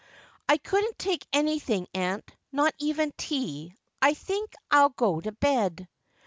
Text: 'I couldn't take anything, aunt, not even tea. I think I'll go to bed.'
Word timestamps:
'I 0.49 0.57
couldn't 0.57 0.97
take 0.97 1.27
anything, 1.31 1.87
aunt, 1.93 2.25
not 2.51 2.73
even 2.79 3.13
tea. 3.17 3.75
I 4.01 4.15
think 4.15 4.55
I'll 4.71 4.89
go 4.89 5.21
to 5.21 5.31
bed.' 5.31 5.87